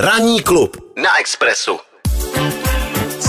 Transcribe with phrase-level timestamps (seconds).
[0.00, 1.80] Ranní klub na Expressu.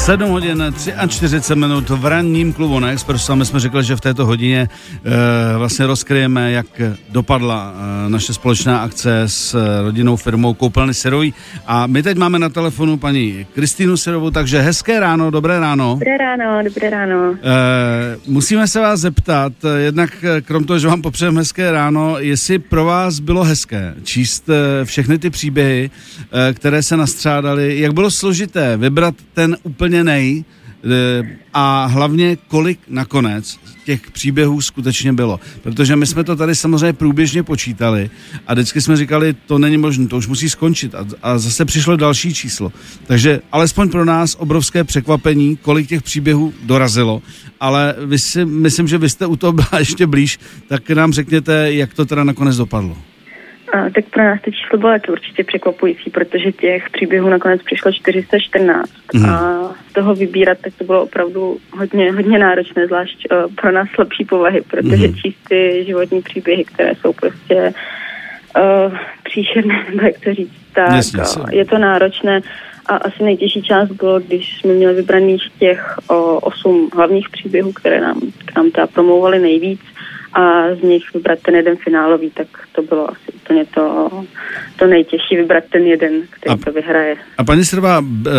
[0.01, 0.73] 7 hodin
[1.07, 4.70] 43 minut v ranním klubu na Expressu a my jsme řekli, že v této hodině
[5.04, 6.65] e, vlastně rozkryjeme, jak
[7.09, 7.73] dopadla
[8.05, 11.33] e, naše společná akce s rodinnou firmou Koupelny Serový
[11.67, 15.94] a my teď máme na telefonu paní Kristýnu Serovou, takže hezké ráno, dobré ráno.
[15.94, 17.34] Dobré ráno, dobré ráno.
[17.34, 17.38] E,
[18.28, 23.20] musíme se vás zeptat, jednak krom toho, že vám popřejeme hezké ráno, jestli pro vás
[23.20, 24.50] bylo hezké číst
[24.84, 25.92] všechny ty příběhy,
[26.50, 30.44] e, které se nastřádaly, jak bylo složité vybrat ten úplně úplně nej
[31.54, 35.40] a hlavně kolik nakonec těch příběhů skutečně bylo.
[35.62, 38.09] Protože my jsme to tady samozřejmě průběžně počítali
[38.48, 41.98] a vždycky jsme říkali, to není možné, to už musí skončit a, a zase přišlo
[41.98, 42.72] další číslo.
[43.06, 47.22] Takže alespoň pro nás obrovské překvapení, kolik těch příběhů dorazilo,
[47.59, 51.73] ale vy si, myslím, že vy jste u toho byla ještě blíž, tak nám řekněte,
[51.73, 53.11] jak to teda nakonec dopadlo.
[53.71, 57.91] A, tak pro nás to číslo bylo taky určitě překvapující, protože těch příběhů nakonec přišlo
[57.91, 59.25] 414 mm.
[59.25, 63.88] a z toho vybírat, tak to bylo opravdu hodně, hodně náročné, zvlášť uh, pro nás
[63.95, 65.16] slabší povahy, protože mm.
[65.16, 67.73] číst ty životní příběhy, které jsou prostě
[68.58, 72.41] uh, příšerné, nebo jak to říct, tak Jasně, uh, je to náročné.
[72.85, 78.02] A asi nejtěžší část bylo, když jsme měli vybraných těch uh, osm hlavních příběhů, které
[78.02, 79.81] nám, k nám teda promlouvaly nejvíc
[80.34, 84.10] a z nich vybrat ten jeden finálový, tak to bylo asi úplně to,
[84.80, 87.16] to nejtěžší, vybrat ten jeden, který a, to vyhraje.
[87.38, 88.32] A paní Srba, e,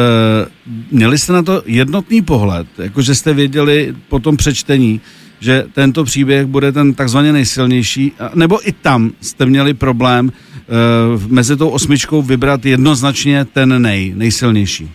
[0.90, 5.00] měli jste na to jednotný pohled, jakože jste věděli po tom přečtení,
[5.40, 10.32] že tento příběh bude ten takzvaně nejsilnější, nebo i tam jste měli problém e,
[11.28, 14.90] mezi tou osmičkou vybrat jednoznačně ten nej, nejsilnější?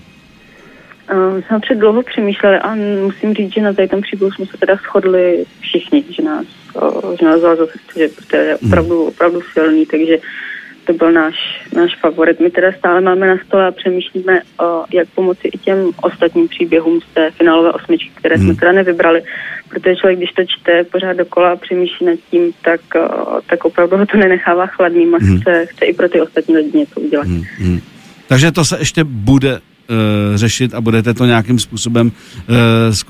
[1.13, 2.75] Uh, jsme před dlouho přemýšleli a
[3.05, 6.45] musím říct, že na tom příběhu jsme se teda shodli všichni, že nás
[7.37, 8.71] vzal zase, že prostě je hmm.
[8.71, 10.17] opravdu, opravdu silný, takže
[10.87, 11.35] to byl náš,
[11.75, 12.39] náš favorit.
[12.39, 17.01] My teda stále máme na stole a přemýšlíme, o, jak pomoci i těm ostatním příběhům
[17.01, 18.45] z té finálové osmičky, které hmm.
[18.45, 19.23] jsme teda nevybrali,
[19.69, 23.97] protože člověk, když to čte pořád dokola a přemýšlí nad tím, tak, o, tak opravdu
[23.97, 25.39] ho to nenechává chladným a hmm.
[25.39, 27.27] chce, chce i pro ty ostatní lidi něco udělat.
[27.27, 27.43] Hmm.
[27.57, 27.79] Hmm.
[28.27, 29.59] Takže to se ještě bude
[30.35, 32.55] řešit a budete to nějakým způsobem uh,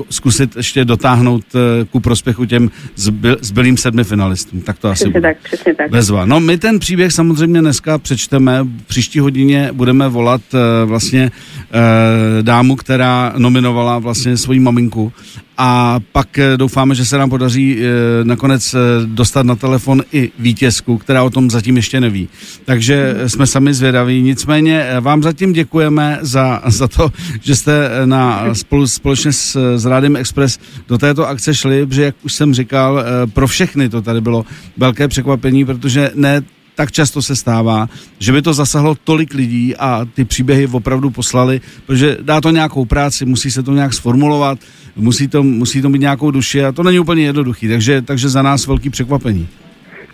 [0.09, 1.61] zkusit ještě dotáhnout uh,
[1.91, 4.61] ku prospěchu těm zbyl, zbylým sedmi finalistům.
[4.61, 5.21] Tak to asi přesně bude.
[5.21, 5.91] tak, přesně tak.
[5.91, 6.25] Bezva.
[6.25, 8.63] No my ten příběh samozřejmě dneska přečteme.
[8.63, 15.13] V příští hodině budeme volat uh, vlastně uh, dámu, která nominovala vlastně svoji maminku
[15.57, 17.83] a pak eh, doufáme, že se nám podaří eh,
[18.23, 22.29] nakonec eh, dostat na telefon i vítězku, která o tom zatím ještě neví.
[22.65, 24.21] Takže jsme sami zvědaví.
[24.21, 30.15] Nicméně vám zatím děkujeme za, za to, že jste na, spolu, společně s, s Rádiem
[30.15, 33.03] Express do této akce šli, protože jak už jsem říkal,
[33.33, 34.45] pro všechny to tady bylo
[34.77, 36.41] velké překvapení, protože ne
[36.77, 37.89] tak často se stává,
[38.19, 42.85] že by to zasahlo tolik lidí a ty příběhy opravdu poslali, protože dá to nějakou
[42.85, 44.59] práci, musí se to nějak sformulovat,
[44.95, 48.41] musí to, musí to mít nějakou duši a to není úplně jednoduchý, takže, takže za
[48.41, 49.47] nás velký překvapení.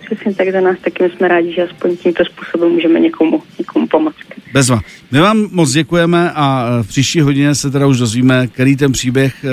[0.06, 3.88] Přesně tak za nás taky my jsme rádi, že aspoň tímto způsobem můžeme někomu, někomu
[3.88, 4.16] pomoct.
[4.54, 4.80] Bezva.
[5.12, 8.92] My vám moc děkujeme a e, v příští hodině se teda už dozvíme, který ten
[8.92, 9.48] příběh e,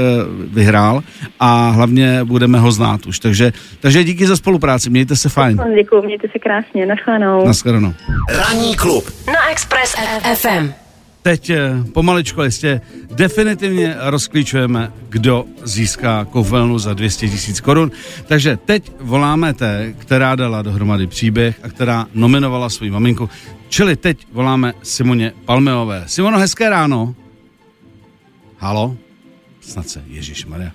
[0.54, 1.02] vyhrál
[1.40, 3.18] a hlavně budeme ho znát už.
[3.18, 5.60] Takže, takže díky za spolupráci, mějte se fajn.
[5.74, 7.46] Děkuji, mějte se krásně, naschledanou.
[7.46, 7.94] Naschledanou.
[8.28, 9.94] Ranní klub na Express
[10.34, 10.89] FM
[11.22, 12.80] teď eh, pomaličko jistě
[13.12, 17.90] definitivně rozklíčujeme, kdo získá kouzelnu za 200 tisíc korun.
[18.26, 23.30] Takže teď voláme té, která dala dohromady příběh a která nominovala svou maminku.
[23.68, 26.04] Čili teď voláme Simoně Palmeové.
[26.06, 27.14] Simono, hezké ráno.
[28.58, 28.96] Halo?
[29.60, 30.72] Snad se, Ježíš Maria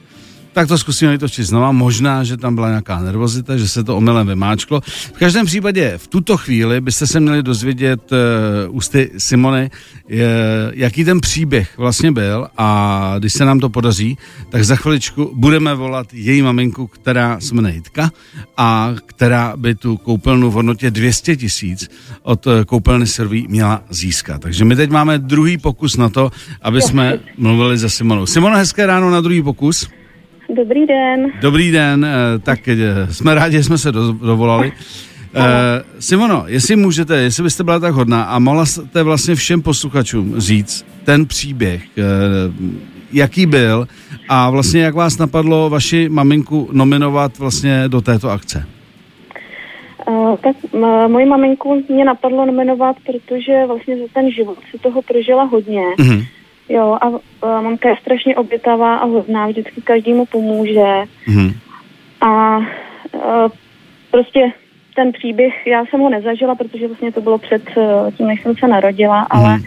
[0.56, 1.72] tak to zkusíme vytočit znova.
[1.72, 4.82] Možná, že tam byla nějaká nervozita, že se to omylem vymáčklo.
[4.88, 9.72] V každém případě v tuto chvíli byste se měli dozvědět uh, ústy Simony,
[10.08, 10.28] je,
[10.74, 14.18] jaký ten příběh vlastně byl a když se nám to podaří,
[14.50, 18.12] tak za chviličku budeme volat její maminku, která se jmenuje Jitka
[18.58, 21.90] a která by tu koupelnu v hodnotě 200 tisíc
[22.24, 24.42] od uh, koupelny Serví měla získat.
[24.42, 26.32] Takže my teď máme druhý pokus na to,
[26.62, 28.26] aby jsme mluvili se Simonou.
[28.26, 29.88] Simona, hezké ráno na druhý pokus.
[30.56, 31.32] Dobrý den.
[31.42, 32.78] Dobrý den, eh, tak eh,
[33.12, 34.72] jsme rádi, že jsme se dovolali.
[35.36, 35.42] Uh,
[36.00, 40.86] Simono, jestli můžete, jestli byste byla tak hodná a mohla jste vlastně všem posluchačům říct
[41.04, 42.04] ten příběh, uh,
[43.14, 43.88] jaký byl
[44.30, 48.66] a vlastně jak vás napadlo vaši maminku nominovat vlastně do této akce?
[50.08, 55.02] Uh, tak uh, moji maminku mě napadlo nominovat, protože vlastně za ten život si toho
[55.02, 55.82] prožila hodně.
[55.98, 56.26] Uh-huh.
[56.70, 61.04] Jo, a uh, mamka je strašně obětavá a hodná, vždycky každému pomůže.
[61.28, 61.52] Mm.
[62.22, 62.64] A uh,
[64.12, 64.52] prostě
[64.96, 68.56] ten příběh, já jsem ho nezažila, protože vlastně to bylo před uh, tím, než jsem
[68.56, 69.28] se narodila, mm.
[69.30, 69.60] ale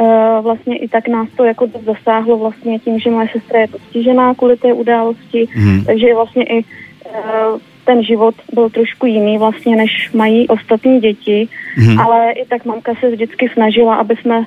[0.00, 3.68] Uh, vlastně i tak nás to jako dost zasáhlo vlastně tím, že moje sestra je
[3.68, 5.84] postižená kvůli té události, Mhm.
[5.84, 12.00] takže vlastně i uh, ten život byl trošku jiný vlastně, než mají ostatní děti, Mhm.
[12.00, 14.44] ale i tak mamka se vždycky snažila, aby jsme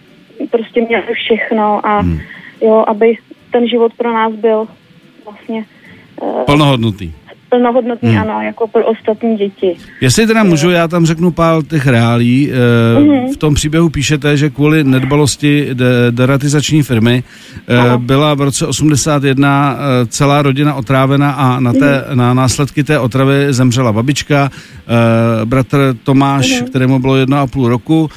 [0.52, 2.20] prostě měli všechno a Mhm.
[2.62, 3.18] jo, aby
[3.52, 4.68] ten život pro nás byl
[5.26, 5.66] vlastně
[6.22, 7.14] uh, Plnohodnotný.
[7.50, 8.18] Plnohodnotný, Hmm.
[8.22, 9.76] ano, jako pro ostatní děti.
[10.02, 12.52] Jestli teda můžu, já tam řeknu pár těch reálí.
[12.52, 13.34] E, Mhm.
[13.34, 17.24] v tom příběhu píšete, že kvůli nedbalosti de- deratizační firmy
[17.68, 18.00] e, Ano.
[18.00, 22.18] byla v roce 81 e, celá rodina otrávena a na, té, Mhm.
[22.18, 26.70] na následky té otravy zemřela babička, e, bratr Tomáš, Mhm.
[26.70, 28.10] kterému bylo jedno a půl roku,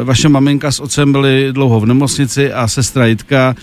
[0.00, 3.54] e, vaše maminka s otcem byli dlouho v nemocnici a sestra Jitka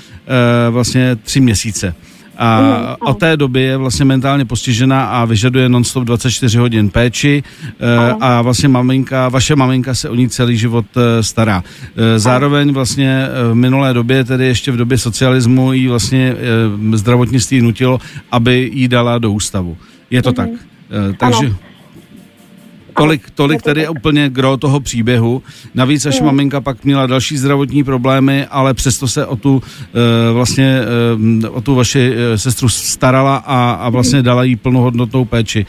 [0.67, 1.95] e, vlastně tři měsíce.
[2.37, 7.43] A Mhm, od té doby je vlastně mentálně postižená a vyžaduje non-stop 24 hodin péči
[7.79, 8.17] e, Ano.
[8.21, 11.63] a vlastně maminka, vaše maminka se o ní celý život e, stará.
[12.15, 16.35] E, Zároveň vlastně v minulé době, tedy ještě v době socialismu, jí vlastně
[16.93, 17.99] zdravotnictví nutilo,
[18.31, 19.77] aby jí dala do ústavu.
[20.11, 20.49] Je to tak.
[21.09, 21.53] E, Takže
[22.97, 23.91] tolik, tolik je to tedy tak.
[23.91, 25.43] úplně gro toho příběhu.
[25.73, 30.79] Navíc vaše maminka pak měla další zdravotní problémy, ale přesto se o tu e, vlastně
[31.43, 35.65] e, o tu vaši e, sestru starala a, a vlastně dala jí plnohodnotnou péči.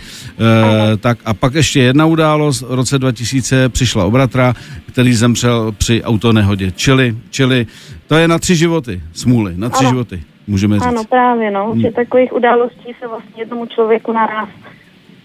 [0.92, 4.54] E, tak a pak ještě jedna událost, v roce 2000 přišla o bratra,
[4.92, 6.72] který zemřel při autonehodě.
[6.76, 7.66] Čili, čili
[8.06, 9.90] to je na tři životy, smůly, na tři Ano.
[9.90, 10.86] životy, můžeme říct.
[10.86, 14.48] Ano, právě, no, že takových událostí se vlastně jednomu člověku naraz,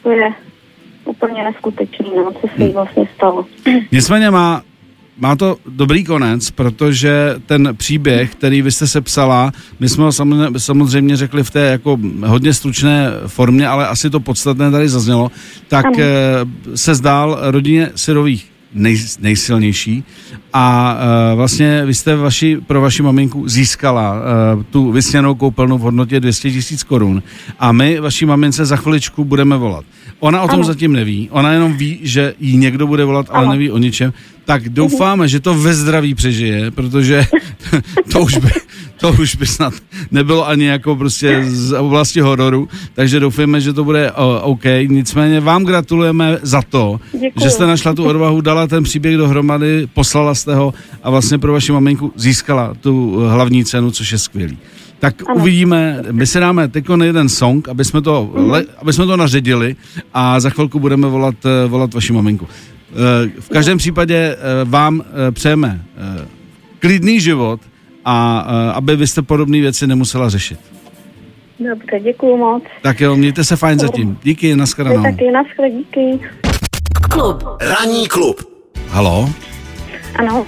[0.04, 0.34] to je
[1.22, 3.46] úplně neskutečný, no, co se jí vlastně stalo.
[3.92, 4.62] Nicméně má,
[5.18, 10.12] má to dobrý konec, protože ten příběh, který vy jste se psala, my jsme ho
[10.58, 15.32] samozřejmě, řekli v té jako hodně stručné formě, ale asi to podstatné tady zaznělo,
[15.68, 15.96] tak Ano.
[16.00, 20.04] eh, se zdál rodině syrových nej, nejsilnější
[20.54, 20.96] a
[21.32, 26.20] uh, vlastně vy jste vaši, pro vaši maminku získala uh, tu vysněnou koupelnu v hodnotě
[26.20, 27.24] 200 tisíc korun
[27.60, 29.86] a my vaší mamince za chviličku budeme volat.
[30.20, 30.64] Ona o tom Ano.
[30.64, 33.52] zatím neví, ona jenom ví, že jí někdo bude volat, ale Ano.
[33.52, 34.14] neví o ničem.
[34.46, 37.26] Tak doufáme, že to ve zdraví přežije, protože
[38.12, 38.50] to už by,
[39.00, 39.74] to už by snad
[40.12, 44.12] nebylo ani jako prostě z oblasti hororu, takže doufáme, že to bude
[44.42, 44.64] OK.
[44.88, 47.32] Nicméně vám gratulujeme za to, Děkuju.
[47.44, 50.74] že jste našla tu odvahu, dala ten příběh dohromady, poslala jste ho
[51.04, 54.58] a vlastně pro vaši maminku získala tu hlavní cenu, což je skvělý.
[55.00, 55.36] Tak ano.
[55.40, 59.76] Uvidíme, my si dáme teď jeden song, aby jsme, to, le, aby jsme to naředili
[60.14, 62.48] a za chvilku budeme volat, eh, volat vaši maminku.
[62.94, 66.26] Eh, V každém případě eh, vám eh, přejeme eh,
[66.80, 67.60] klidný život
[68.06, 70.60] a eh, aby vy jste podobné věci nemusela řešit.
[71.70, 72.64] Dobře, děkuju moc.
[72.82, 74.18] Tak jo, mějte se fajn zatím.
[74.24, 75.04] Díky, Vy nashledanou.
[75.04, 76.20] taky, naschle, díky.
[77.12, 77.44] Klub.
[77.62, 78.42] Ranní klub.
[78.90, 79.30] Halo?
[80.16, 80.46] Ano,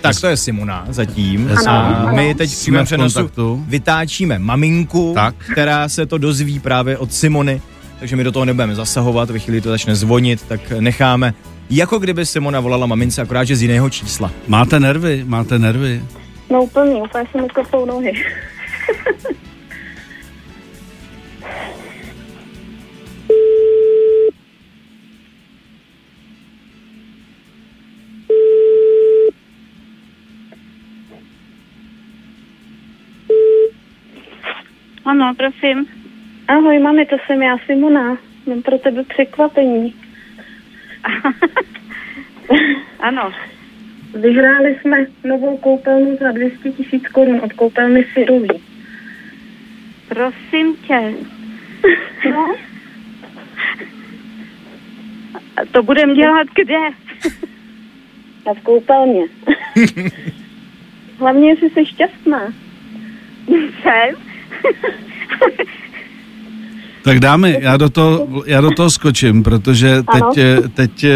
[0.00, 1.50] Tak to je Simona zatím.
[1.58, 2.16] Ano, A ano.
[2.16, 3.64] my teď v Jsme přímém v přenosu kontaktu.
[3.68, 5.34] vytáčíme maminku, Tak.
[5.52, 7.60] která se to dozví právě od Simony,
[7.98, 11.34] takže my do toho nebudeme zasahovat, ve chvíli to začne zvonit, tak necháme,
[11.70, 14.30] jako kdyby Simona volala mamince, akorát, že z jiného čísla.
[14.48, 16.02] Máte nervy, máte nervy.
[16.50, 18.12] no úplně, úplně se mi nohy.
[35.12, 35.86] Ano, prosím.
[36.48, 38.18] Ahoj, mami, to jsem já, Simona.
[38.46, 39.94] Mám pro tebe překvapení.
[43.00, 43.32] Ano.
[44.20, 48.48] Vyhráli jsme novou koupelnu za 200 tisíc korun od koupelny Syrový.
[50.08, 51.12] Prosím tě.
[52.30, 52.54] No,
[55.56, 56.78] A to budem dělat kde?
[58.50, 59.24] a v koupelně.
[61.18, 62.52] Hlavně, jestli jsi šťastná.
[63.82, 64.31] Jsem?
[67.04, 71.12] Tak dámy, já do toho, já do toho skočím, protože teď, eh, teď eh,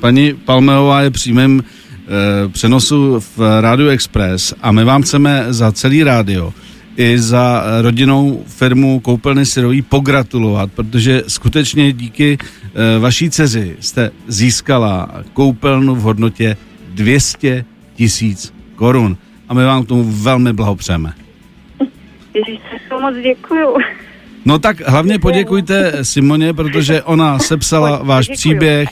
[0.00, 6.02] paní Palmeová je přímým eh, přenosu v Rádiu Express a my vám chceme za celý
[6.02, 6.52] rádio
[6.96, 15.10] i za rodinnou firmu Koupelny Syrový pogratulovat, protože skutečně díky eh, vaší dceři jste získala
[15.32, 16.56] koupelnu v hodnotě
[16.94, 17.64] 200
[17.94, 19.16] tisíc korun.
[19.48, 21.19] A my vám k tomu velmi blahopřejeme.
[22.34, 22.60] Ježíš,
[23.00, 23.76] moc děkuju.
[24.44, 28.88] No tak hlavně poděkujte Simoně, protože ona sepsala váš příběh,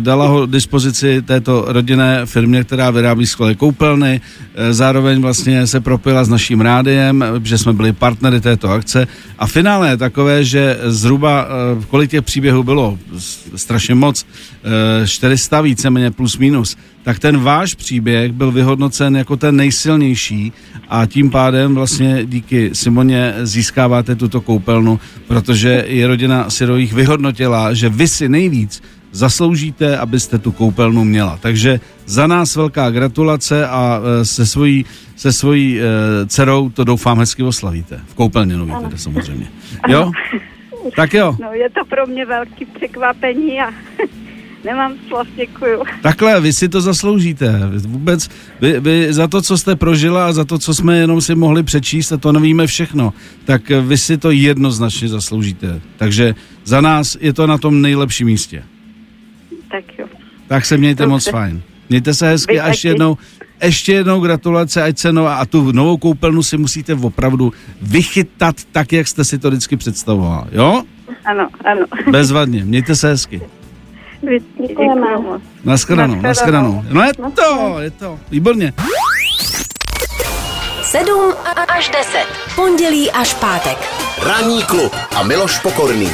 [0.00, 4.20] dala ho dispozici této rodinné firmě, která vyrábí skvělé koupelny,
[4.54, 9.06] eh, zároveň vlastně se propila s naším rádiem, že jsme byli partnery této akce.
[9.38, 12.98] A finále je takové, že zhruba, eh, kolik těch příběhů bylo,
[13.56, 14.26] strašně moc,
[15.02, 20.52] eh, 400 víceméně plus minus, tak ten váš příběh byl vyhodnocen jako ten nejsilnější
[20.88, 27.88] a tím pádem vlastně díky Simoně získáváte tuto koupelnu, protože i rodina Syrových vyhodnotila, že
[27.88, 31.38] vy si nejvíc zasloužíte, abyste tu koupelnu měla.
[31.42, 34.84] Takže za nás velká gratulace a e, se svojí,
[35.16, 35.82] se svojí e,
[36.26, 38.00] dcerou to doufám hezky oslavíte.
[38.06, 39.46] V koupelně nový teda samozřejmě.
[39.88, 40.12] Jo?
[40.96, 41.36] Tak jo.
[41.40, 43.70] No je to pro mě velký překvapení a
[44.64, 45.82] nemám slov, děkuju.
[46.02, 47.60] Takhle, vy si to zasloužíte.
[47.78, 48.28] Vůbec,
[48.60, 51.62] vy, vy za to, co jste prožila a za to, co jsme jenom si mohli
[51.62, 53.12] přečíst, a to nevíme všechno,
[53.44, 55.80] tak vy si to jednoznačně zasloužíte.
[55.96, 56.34] Takže
[56.64, 58.62] za nás je to na tom nejlepším místě.
[59.70, 60.06] Tak jo.
[60.48, 61.10] Tak se mějte Dobře.
[61.12, 61.62] moc fajn.
[61.88, 62.94] Mějte se hezky Vy a ještě taky.
[62.94, 63.16] jednou,
[63.62, 68.92] ještě jednou gratulace, ať se no, a tu novou koupelnu si musíte opravdu vychytat tak,
[68.92, 70.48] jak jste si to vždycky představovala.
[70.52, 70.82] Jo?
[71.24, 71.86] Ano, ano.
[72.10, 72.64] Bezvadně.
[72.64, 73.42] Mějte se hezky.
[74.68, 74.88] Děkuji
[75.22, 75.42] moc.
[75.64, 76.74] Naschledanou, Naschledanou.
[76.74, 76.84] naschledanou.
[76.90, 78.18] No je to, je to.
[78.30, 78.72] Výborně.
[80.82, 81.32] 7
[81.68, 82.26] až 10.
[82.56, 83.78] Pondělí až pátek.
[84.26, 86.10] Ranní klub a Miloš Pokorný.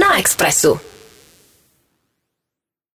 [0.00, 0.80] Na Expressu.